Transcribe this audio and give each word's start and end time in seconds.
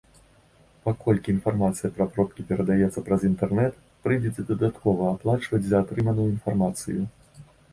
Паколькі 0.87 1.29
інфармацыя 1.33 1.91
пра 1.97 2.07
пробкі 2.15 2.45
перадаецца 2.53 3.03
праз 3.11 3.27
інтэрнэт, 3.31 3.77
прыйдзецца 4.07 4.41
дадаткова 4.53 5.13
аплачваць 5.13 5.63
за 5.67 5.77
атрыманую 5.85 6.27
інфармацыю. 6.35 7.01